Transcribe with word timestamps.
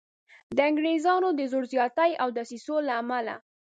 د 0.55 0.57
انګریزانو 0.69 1.27
د 1.35 1.41
زور 1.51 1.63
زیاتي 1.73 2.11
او 2.21 2.27
دسیسو 2.37 2.75
له 2.87 2.93
امله. 3.01 3.35